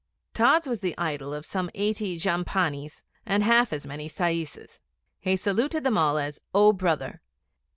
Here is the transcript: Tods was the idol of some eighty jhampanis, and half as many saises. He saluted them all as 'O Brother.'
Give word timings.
Tods 0.33 0.65
was 0.65 0.81
the 0.81 0.97
idol 0.97 1.31
of 1.31 1.45
some 1.45 1.69
eighty 1.75 2.17
jhampanis, 2.17 3.03
and 3.23 3.43
half 3.43 3.71
as 3.71 3.85
many 3.85 4.09
saises. 4.09 4.79
He 5.19 5.35
saluted 5.35 5.83
them 5.83 5.95
all 5.95 6.17
as 6.17 6.39
'O 6.55 6.73
Brother.' 6.73 7.21